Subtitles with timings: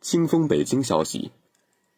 [0.00, 1.30] 清风北京消息，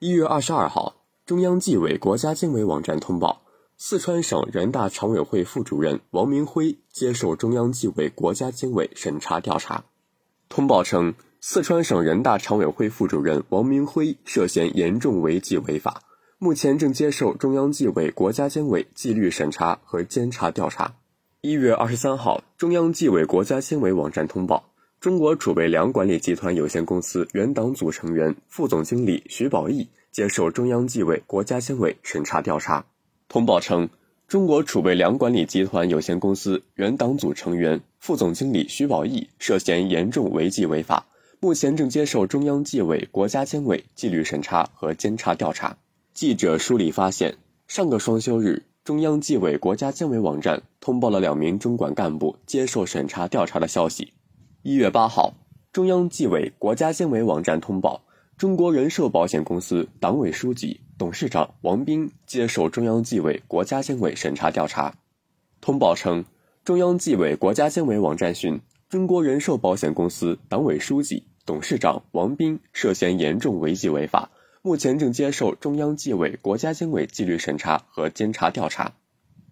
[0.01, 3.43] 一月二十二号，中央纪委国家监委网站通报，
[3.77, 9.85] 四川省人大常委会副主任王明辉接受中央纪委国家监委审查调查。
[10.49, 16.03] 通报称，四川省人大常委会副主任王明辉涉嫌严重违纪违法，
[16.39, 20.97] 目前正接受中央纪委国家监委纪律审查和监察调查。
[21.41, 24.72] 一月二十三号，中央纪委国家监委网站通报。
[25.03, 32.87] 中国储备粮管理集团有限公司原党组成员、副总经理徐宝义接受中央纪委国家监委审查调查。
[33.29, 33.89] 通报称，
[34.29, 41.05] 中国储备粮管理集团有限公司原党组成员、副总经理徐宝义涉嫌严重违纪违法，
[41.41, 45.77] 目前正接受中央纪委国家监委纪律审查和监察调查。
[46.15, 47.35] 记者梳理发现，
[47.67, 54.13] 上个双休日，中央纪委国家监委网站通报了两名中管干部接受审查调查的消息。
[54.65, 55.35] 一月八号，
[55.73, 58.03] 中央纪委国家监委网站通报，
[58.39, 64.95] 中国人寿保险公司党委书记、董事长王斌接受中央纪委国家监委审查调查。
[65.61, 66.25] 通报称，
[66.65, 74.31] 中央纪委国家监委网站讯，中国人寿保险公司党委书记、董事长王斌涉嫌严重违纪违法，
[74.63, 78.93] 目前正接受中央纪委国家监委纪律审查和监察调查。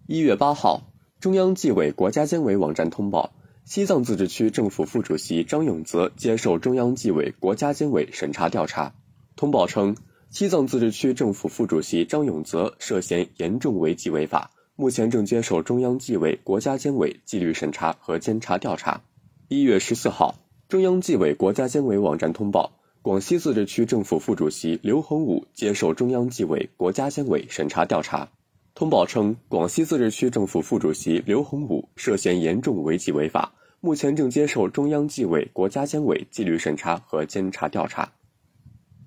[0.07, 0.83] 一月八号，
[1.19, 3.33] 中央纪委国家监委网站通报。
[3.73, 8.93] 西藏自治区政府副主席张永泽接受中央纪委国家监委审查调查。
[9.37, 9.95] 通报称，
[10.29, 19.03] 西藏自治区政府副主席张永泽涉嫌严重违纪违法，目前正接受中央纪委国家监委纪律审查和监察调查。
[19.47, 20.35] 一月十四号，
[20.67, 28.27] 中央纪委国家监委网站通报，广西自治区政府副主席刘洪武接受中央纪委国家监委审查调查。
[28.75, 38.13] 通报称，广西自治区政府副主席刘洪武涉嫌严重违纪违法，目前正接受中央纪委国家监委纪律审查和监察调查。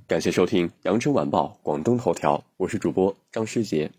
[0.08, 3.92] 感谢收听羊城晚报广东头条，我是主播张诗杰。